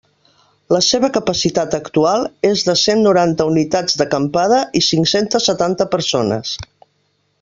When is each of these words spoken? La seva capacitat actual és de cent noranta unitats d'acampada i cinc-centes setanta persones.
La 0.75 0.79
seva 0.85 1.09
capacitat 1.17 1.75
actual 1.77 2.25
és 2.51 2.63
de 2.69 2.75
cent 2.85 3.03
noranta 3.09 3.47
unitats 3.51 3.99
d'acampada 4.01 4.63
i 4.81 4.83
cinc-centes 4.87 5.47
setanta 5.51 5.89
persones. 5.97 6.57